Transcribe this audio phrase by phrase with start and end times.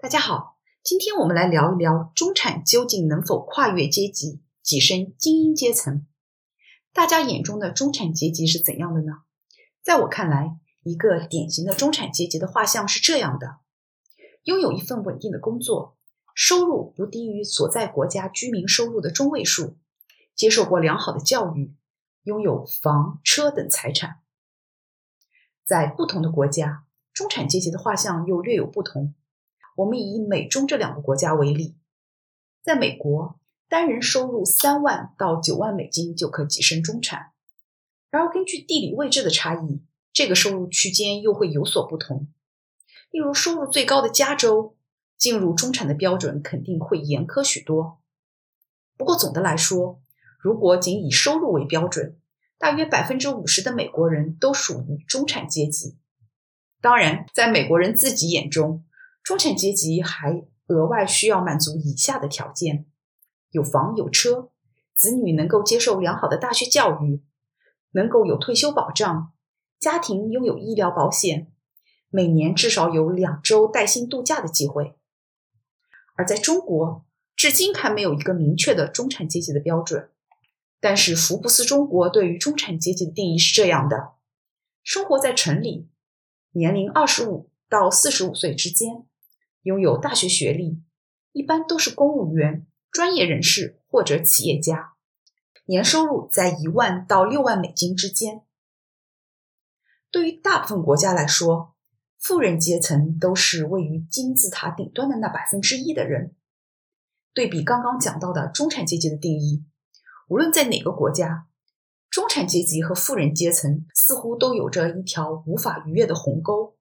[0.00, 6.06] 大家好，今天我们来聊一聊中产究竟能否跨越阶级，跻身精英阶层？
[6.92, 9.22] 大家眼中的中产阶级是怎样的呢？
[9.82, 13.56] 在我看来，一个典型的中产阶级的画像是这样的：
[14.44, 15.96] 拥有一份稳定的工作，
[16.32, 19.76] 收入不低于所在国家居民收入的中位数，
[20.36, 21.74] 接受过良好的教育，
[22.22, 24.20] 拥有房车等财产。
[25.64, 29.16] 在不同的国家，中产阶级的画像又略有不同。
[29.78, 31.76] 我们以美中这两个国家为例，
[32.64, 33.38] 在美国，
[33.68, 37.30] 单人收入三万到九万美金就可跻身中产。
[38.10, 39.80] 然而，根据地理位置的差异，
[40.12, 42.26] 这个收入区间又会有所不同。
[43.12, 44.74] 例如，收入最高的加州，
[45.16, 48.00] 进入中产的标准肯定会严苛许多。
[48.96, 50.00] 不过，总的来说，
[50.40, 52.18] 如果仅以收入为标准，
[52.58, 55.96] 大约百分之五十的美国人都属于中产阶级。
[56.80, 58.84] 当然，在美国人自己眼中，
[59.28, 62.86] 中产阶级还额外需要满足以下的条件：
[63.50, 64.48] 有房有车，
[64.96, 67.22] 子女能够接受良好的大学教育，
[67.90, 69.34] 能够有退休保障，
[69.78, 71.52] 家庭拥有医疗保险，
[72.08, 74.96] 每年至少有两周带薪度假的机会。
[76.16, 77.04] 而在中国，
[77.36, 80.08] 至今还没有一个明确的中产阶级的标准。
[80.80, 84.12] 但是，福布斯中国对于中产阶级的定义是这样的：
[84.82, 85.90] 生活在城里，
[86.52, 89.04] 年龄二十五到四十五岁之间，
[89.68, 90.82] 拥有大学学历，
[91.32, 94.94] 一般都是公务员、专业人士或者企业家，
[95.66, 98.40] 年收入在一万到六万美金之间。
[100.10, 101.74] 对于大部分国家来说，
[102.18, 106.34] 富人阶层都是位于金字塔顶端的那百分之一的人。
[107.34, 109.66] 对比刚刚讲到的中产阶级的定义。
[110.28, 111.46] 无论在哪个国家，
[112.08, 116.77] 中产阶级和富人阶层似乎都有着一条无法逾越的鸿沟。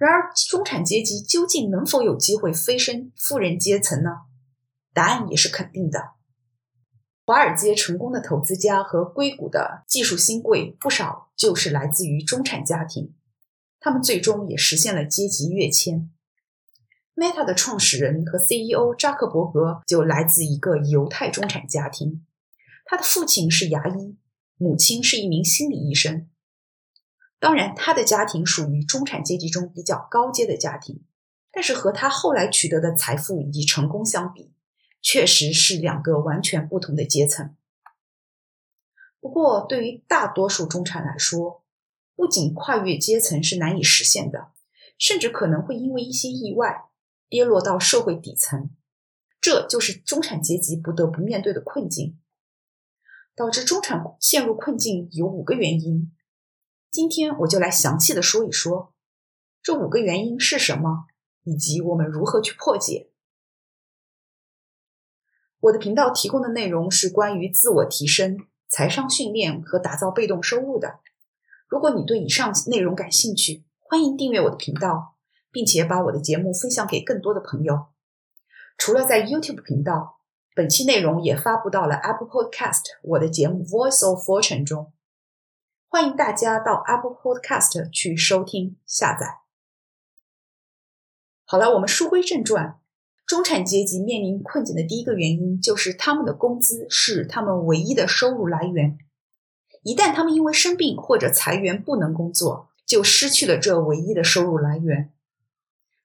[0.00, 4.22] 然而，中产阶级究竟能否有机会飞升富人阶层呢？
[4.94, 6.12] 答案也是肯定的。
[7.26, 13.14] 华尔街成功的投资家和硅谷的技术新贵不少就是来自于中产家庭，
[13.78, 16.10] 他们最终也实现了阶级跃迁。
[17.14, 22.24] Meta 的创始人和 CEO 扎克伯格就来自一个犹太中产家庭。
[22.86, 24.16] 他的父亲是牙医，
[24.56, 26.30] 母亲是一名心理医生。
[27.40, 31.02] 当然，他的家庭属于中产阶级中比较高阶的家庭，
[31.50, 34.52] 但是和他后来取得的财富以及成功相比，
[35.00, 37.56] 确实是两个完全不同的阶层。
[39.20, 41.64] 不过，对于大多数中产来说，
[42.14, 44.52] 不仅跨越阶层是难以实现的，
[44.98, 46.90] 甚至可能会因为一些意外
[47.28, 48.70] 跌落到社会底层。
[49.40, 52.18] 这就是中产阶级不得不面对的困境。
[53.34, 56.12] 导致中产陷入困境有五个原因，
[56.90, 58.92] 今天我就来详细的说一说
[59.62, 61.06] 这五个原因是什么，
[61.44, 63.10] 以及我们如何去破解。
[65.60, 70.98] 我的频道提供的内容是关于自我提升、财商训练和打造被动收入的。
[71.68, 75.14] 如果你对以上内容感兴趣，欢迎订阅我的频道，
[75.52, 77.86] 并且把我的节目分享给更多的朋友。
[78.76, 80.16] 除了在 YouTube 频道。
[80.52, 84.92] 本期内容也发布到了 Apple Podcast 我的节目 Voice of Fortune 中，
[85.92, 89.40] 欢迎大家到 Apple Podcast 去收听下载。
[91.44, 92.78] 好了，我们书归正传，
[93.26, 98.98] 中产阶级面临困境的第一个原因就是他们的工资是他们唯一的收入来源，
[99.82, 105.12] 一旦他们因为生病或者裁员不能工作，就失去了这唯一的收入来源。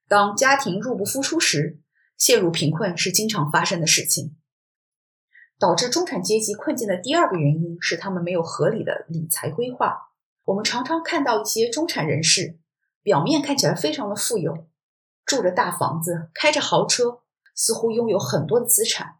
[0.07, 1.79] 当家庭入不敷出时，
[2.17, 4.35] 陷入贫困是经常发生的事情。
[5.57, 10.09] 导致中产阶级困境的第二个原因是他们没有合理的理财规划。
[10.45, 12.57] 我们常常看到一些中产人士，
[13.01, 14.67] 表面看起来非常的富有，
[15.25, 17.19] 住着大房子，开着豪车，
[17.55, 19.15] 似乎拥有很多的资产，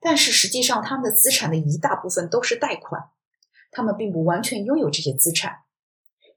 [0.00, 3.10] 但是实际上他们的资产的一大部分都是贷款，
[3.70, 5.60] 他们并不完全拥有这些资产。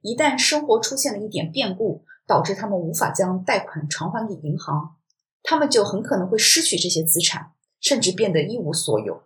[0.01, 4.95] 一旦生活出现了一点变故，导致他们无法将贷款偿还给银行。
[5.43, 7.51] 他们就很可能会失去这些资产，
[7.85, 9.21] 甚至变得一无所有。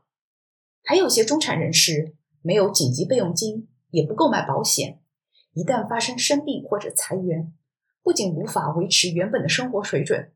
[0.83, 4.99] 还有些中产人士没有紧急备用金，也不购买保险，
[5.53, 7.53] 一旦发生生病或者裁员，
[8.03, 10.33] 不仅无法维持原本的生活水准，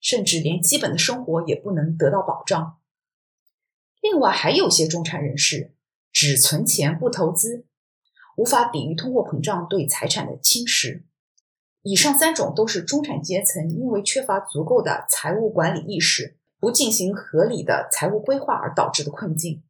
[0.00, 2.78] 甚至连基本的生活也不能得到保障。
[4.00, 5.74] 另外，还有些中产人士
[6.10, 7.66] 只存钱不投资，
[8.38, 11.02] 无法抵御通货膨胀对财产的侵蚀。
[11.82, 19.62] 以上三种都是中产阶层因为缺乏足够的财务管理意识，不进行合理的财务规划而导致的困境。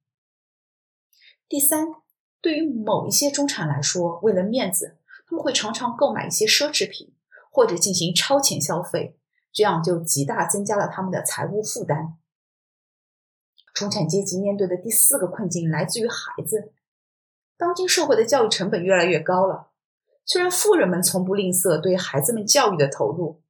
[1.46, 1.88] 第三，
[2.40, 4.96] 对于某一些中产来说，为了面子，
[5.28, 7.14] 他们会常常购买一些奢侈品，
[7.50, 9.18] 或者进行超前消费，
[9.52, 12.16] 这样就极大增加了他们的财务负担。
[13.74, 16.72] 中产阶级面对的第四个困境来自于孩子。
[17.58, 19.68] 当今社会的教育成本越来越高了，
[20.24, 23.42] 虽然富人们从不吝啬对孩子们教育的投入，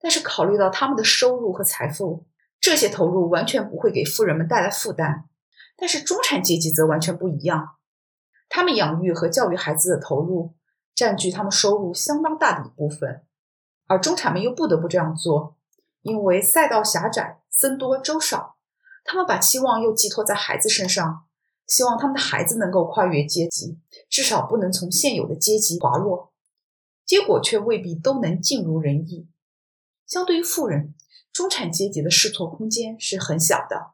[0.00, 2.24] 但是考虑到他们的收入和财富，
[2.60, 5.24] 这些投入完全不会给富人们带来负担。
[5.76, 7.76] 但是中产阶级则完全不一样，
[8.48, 10.54] 他们养育和教育孩子的投入
[10.94, 13.24] 占据他们收入相当大的一部分，
[13.86, 15.56] 而中产们又不得不这样做，
[16.02, 18.56] 因为赛道狭窄，僧多粥少，
[19.04, 21.24] 他们把期望又寄托在孩子身上。
[21.66, 23.78] 希望他们的孩子能够跨越阶级，
[24.08, 26.32] 至少不能从现有的阶级滑落。
[27.06, 29.28] 结果却未必都能尽如人意。
[30.04, 30.96] 相对于富人，
[31.32, 33.92] 中产阶级的试错空间是很小的。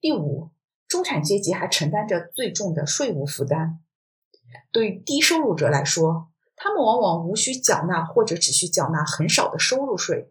[0.00, 0.50] 第五，
[0.86, 3.80] 中产阶级还承担着最重的税务负担。
[4.72, 10.30] 对于低收入者来说，他们往往无需缴纳或者只需缴纳很少的收入税；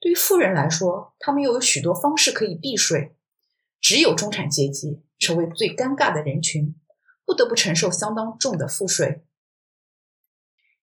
[0.00, 3.16] 对于富人来说，他们又有许多方式可以避税。
[3.80, 6.74] 只有中产阶级成为最尴尬的人群，
[7.24, 9.24] 不得不承受相当重的赋税。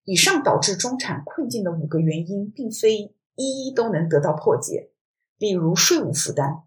[0.05, 4.91] 以上导致中产困境的五个原因，并非一一都能得到破解。
[5.37, 6.63] 例如税务负担，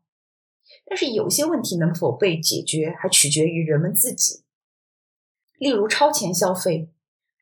[0.84, 4.42] 但是有些问题能否被解决，还取决于人们自己。
[5.58, 6.90] 例如超前消费、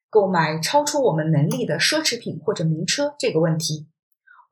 [0.08, 3.88] 购买超出我们能力的奢侈品或者名车这个问题，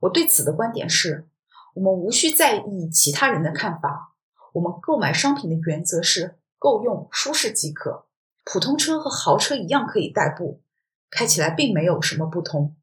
[0.00, 1.28] 我对此的观点是：
[1.74, 4.14] 我们无需在意其他人的看法。
[4.54, 8.06] 我们购买商品的原则是够用、舒适即可。
[8.44, 10.60] 普通车和豪车一样可以代步，
[11.08, 12.74] 开起来并没有什么不同。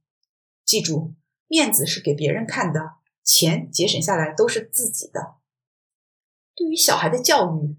[0.63, 1.13] 记住，
[1.50, 2.92] 面子是给别人看的，
[3.24, 5.36] 钱节省下来都是自己的。
[6.56, 7.75] 对于小孩的教育，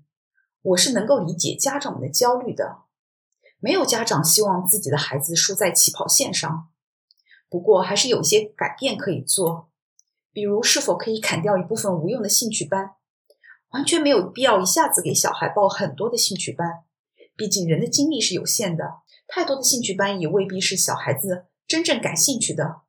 [0.61, 2.83] 我是能够理解家长们的焦虑的。
[3.61, 6.69] 没有家长希望自己的孩子输在起跑线上。
[7.49, 9.71] 不过，还是有一些改变可以做，
[10.33, 12.97] 比如是否可以砍掉一部分无用的兴趣班。
[13.69, 16.83] 完全没有必要一下子给小孩报很多的兴趣班，
[17.37, 22.81] 毕竟人的精力是有限的，太多的兴趣班也未必是小孩子真正感兴趣的。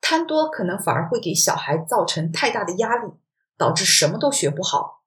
[0.00, 3.12] 贪多可能反而会给小孩造成太大的压力，
[3.56, 5.04] 导致什么都学不好。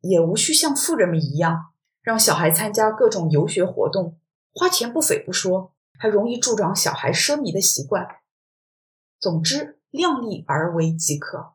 [0.00, 1.72] 也无需像富人们一样，
[2.02, 4.18] 让小孩参加各种游学活动，
[4.52, 8.06] 花钱不菲不说，还容易助长小孩奢靡的习惯。
[9.18, 11.54] 总之，量力而为即可。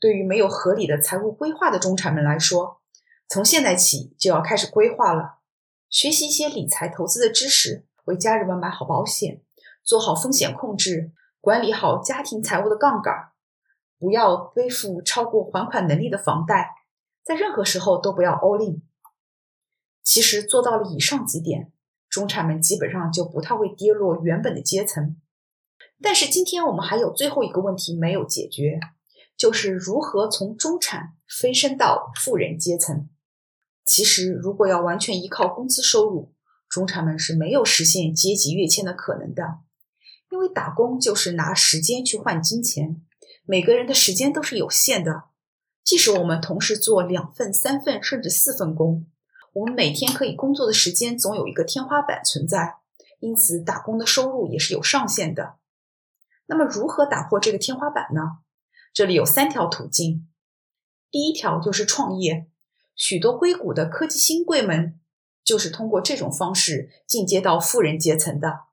[0.00, 2.80] 对于没有合理的财务规划的中产们来说，
[3.28, 5.38] 从现在起就要开始规划了。
[5.88, 9.42] 学习一些理财投资的知识，为家人们买好保险，
[9.84, 13.32] 做好风险控制，管理好家庭财务的杠杆，
[13.98, 16.70] 不要背负超过还款能力的房贷，
[17.22, 18.82] 在任何时候都不要 all in。
[20.02, 21.72] 其实做到了以上几点，
[22.08, 25.20] 中产们基本上就不太会跌落原本的阶层。
[26.02, 28.80] 但是今天我们还有最后一个问题没有解决。
[29.36, 33.08] 就是如何从中产飞升到富人阶层。
[33.84, 36.32] 其实，如果要完全依靠工资收入，
[36.68, 39.58] 中产们是没有实现阶级跃迁的可能的。
[40.34, 43.00] 因为打工就是拿时间去换金钱，
[43.44, 45.26] 每个人的时间都是有限的。
[45.84, 49.06] 即使我们同时做两份、三份甚至四份工，
[49.52, 52.78] 我们每天可以工作的时间总有一个天花板存在，
[53.20, 55.54] 因此打工的收入也是有上限的。
[56.46, 58.38] 那么，如何打破这个天花板呢？
[58.92, 60.26] 这里有三条途径，
[61.12, 62.48] 第一条就是创业，
[62.96, 64.98] 许多硅谷的科技新贵们
[65.44, 68.64] 就是通过这种方式进阶到富人阶层的。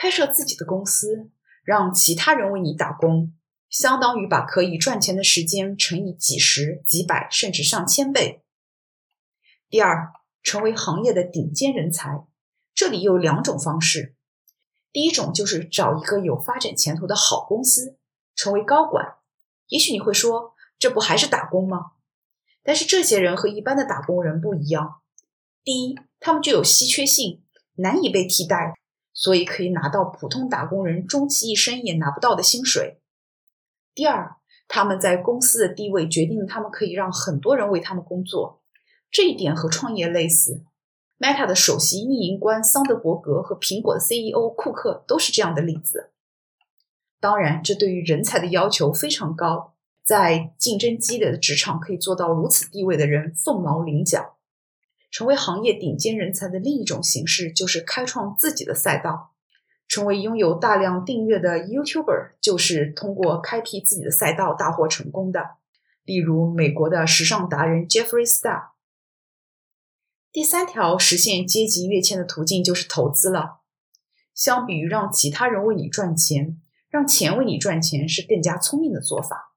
[0.00, 1.30] 开设自己的公司，
[1.62, 3.34] 让其他人为你打工，
[3.68, 8.42] 相当于把可以赚钱的时间乘以几十、几百甚至上千倍。
[9.68, 10.10] 第二，
[10.42, 12.24] 成为行业的顶尖人才，
[12.74, 14.16] 这里有两种方式，
[14.90, 17.98] 第一种就是找一个有发展前途的好公司，
[18.34, 19.18] 成为高管。
[19.68, 21.92] 也许你会说，这不还是打工吗？
[22.62, 25.02] 但是这些人和一般的打工人不一样。
[25.62, 28.79] 第一，他们具有稀缺性，难以被替代，
[29.20, 33.02] 所以可以拿到普通打工人终其一生也拿不到的薪水。
[33.94, 34.36] 第二，
[34.66, 38.62] 他们在公司的地位决定了他们可以让很多人为他们工作，
[39.10, 40.62] 这一点和创业类似。
[41.18, 46.12] Meta 的首席运营官桑德伯格和苹果的 CEO 库克都是这样的例子。
[47.20, 49.74] 当然，这对于人才的要求非常高。
[50.02, 54.38] 在竞争激烈的职场，可以做到如此地位的人凤毛麟角。
[55.10, 59.34] 成为行业顶尖人才的另一种形式，就是开创自己的赛道。
[59.88, 65.56] 成为拥有大量订阅的 YouTuber，就是通过开辟自己的赛道大获成功的。
[66.04, 68.68] 例如，美国的时尚达人 Jeffree Star。
[70.30, 73.62] 第三条实现阶级跃迁的途径就是投资了。
[74.32, 79.56] 相比于让其他人为你赚钱，让钱为你赚钱是更加聪明的做法。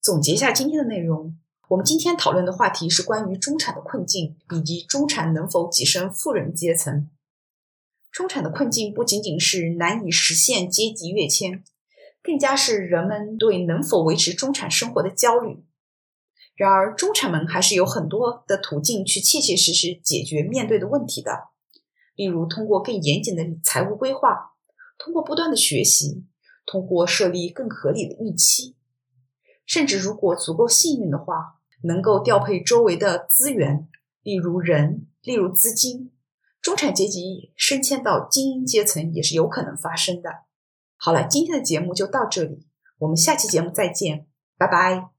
[0.00, 7.08] 总结一下今天的内容，我们今天讨论的话题是关于中产的困境，以及中产能否跻身富人阶层。
[8.12, 11.64] 中产的困境不仅仅是难以实现阶级跃迁，
[12.22, 15.64] 更加是人们对能否维持中产生活的焦虑。
[16.54, 21.48] 然而，中产们还是有很多的途径去切切实实解决面对的问题的，
[22.14, 24.52] 例如通过更严谨的财务规划，
[24.98, 26.26] 通过不断的学习，
[26.66, 28.76] 通过设立更合理的预期。
[29.66, 33.88] 甚至如果足够幸运的话，能够调配周围的资源，
[34.22, 36.12] 例如人，例如资金，
[36.60, 40.44] 中产阶级升迁到精英阶层也是有可能发生的。
[40.96, 42.66] 好了，今天的节目就到这里，
[42.98, 45.13] 我们下期节目再见，拜拜。